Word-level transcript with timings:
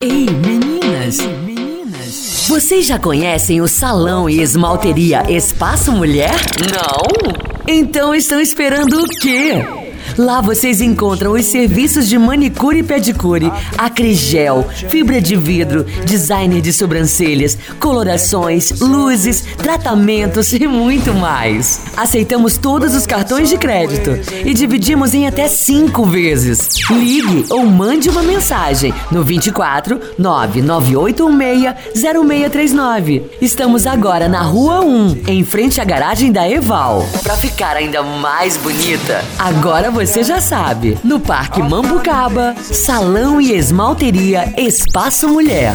Ei, 0.00 0.26
meninas! 0.30 1.18
Meninas! 1.44 2.46
Vocês 2.46 2.86
já 2.86 3.00
conhecem 3.00 3.60
o 3.60 3.66
salão 3.66 4.30
e 4.30 4.40
esmalteria 4.40 5.28
Espaço 5.28 5.90
Mulher? 5.90 6.30
Não? 6.70 7.42
Então 7.66 8.14
estão 8.14 8.40
esperando 8.40 9.02
o 9.02 9.08
quê? 9.08 9.87
Lá 10.18 10.40
vocês 10.40 10.80
encontram 10.80 11.30
os 11.34 11.46
serviços 11.46 12.08
de 12.08 12.18
manicure 12.18 12.80
e 12.80 12.82
pedicure, 12.82 13.52
acrigel, 13.78 14.66
fibra 14.90 15.20
de 15.20 15.36
vidro, 15.36 15.84
designer 16.04 16.60
de 16.60 16.72
sobrancelhas, 16.72 17.56
colorações, 17.78 18.80
luzes, 18.80 19.44
tratamentos 19.56 20.52
e 20.52 20.66
muito 20.66 21.14
mais. 21.14 21.82
Aceitamos 21.96 22.58
todos 22.58 22.96
os 22.96 23.06
cartões 23.06 23.48
de 23.48 23.56
crédito 23.56 24.10
e 24.44 24.52
dividimos 24.52 25.14
em 25.14 25.28
até 25.28 25.46
cinco 25.46 26.04
vezes. 26.04 26.70
Ligue 26.90 27.46
ou 27.48 27.64
mande 27.64 28.10
uma 28.10 28.24
mensagem 28.24 28.92
no 29.12 29.22
24 29.22 30.00
99816 30.18 31.76
0639. 31.94 33.22
Estamos 33.40 33.86
agora 33.86 34.28
na 34.28 34.42
Rua 34.42 34.80
1, 34.80 35.22
em 35.28 35.44
frente 35.44 35.80
à 35.80 35.84
garagem 35.84 36.32
da 36.32 36.50
Eval. 36.50 37.08
Para 37.22 37.36
ficar 37.36 37.76
ainda 37.76 38.02
mais 38.02 38.56
bonita, 38.56 39.24
agora 39.38 39.92
você 39.92 40.07
você 40.08 40.24
já 40.24 40.40
sabe. 40.40 40.96
No 41.04 41.20
Parque 41.20 41.62
Mambucaba, 41.62 42.54
Salão 42.62 43.38
e 43.38 43.52
Esmalteria 43.52 44.54
Espaço 44.56 45.28
Mulher. 45.28 45.74